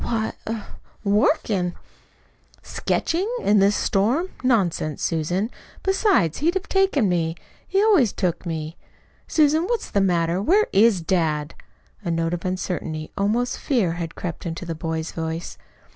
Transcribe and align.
"Why, 0.03 0.33
er 0.49 0.65
working." 1.03 1.75
"Sketching? 2.63 3.29
in 3.41 3.59
this 3.59 3.75
storm? 3.75 4.29
Nonsense, 4.43 5.03
Susan! 5.03 5.51
Besides, 5.83 6.39
he'd 6.39 6.55
have 6.55 6.67
taken 6.67 7.07
me. 7.07 7.35
He 7.67 7.83
always 7.83 8.11
took 8.11 8.43
me. 8.43 8.77
Susan, 9.27 9.65
what's 9.65 9.91
the 9.91 10.01
matter? 10.01 10.41
Where 10.41 10.65
IS 10.73 11.01
dad?" 11.01 11.53
A 12.03 12.09
note 12.09 12.33
of 12.33 12.45
uncertainty, 12.45 13.11
almost 13.15 13.59
fear, 13.59 13.91
had 13.91 14.15
crept 14.15 14.47
into 14.47 14.65
the 14.65 14.73
boy's 14.73 15.11
voice. 15.11 15.59